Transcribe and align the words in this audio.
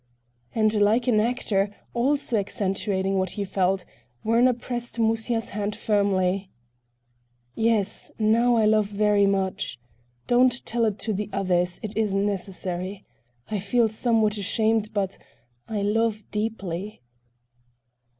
And 0.55 0.73
like 0.81 1.07
an 1.07 1.19
actor, 1.19 1.69
also 1.93 2.35
accentuating 2.35 3.19
what 3.19 3.29
he 3.37 3.43
felt, 3.45 3.85
Werner 4.23 4.53
pressed 4.53 4.97
Musya's 4.97 5.49
hand 5.49 5.75
firmly: 5.75 6.49
"Yes, 7.53 8.09
now 8.17 8.55
I 8.55 8.65
love 8.65 8.87
very 8.87 9.27
much. 9.27 9.79
Don't 10.25 10.65
tell 10.65 10.85
it 10.85 10.97
to 11.01 11.13
the 11.13 11.29
others,—it 11.31 11.95
isn't 11.95 12.25
necessary, 12.25 13.05
I 13.51 13.59
feel 13.59 13.89
somewhat 13.89 14.39
ashamed, 14.39 14.91
but 14.91 15.19
I 15.69 15.83
love 15.83 16.23
deeply." 16.31 17.03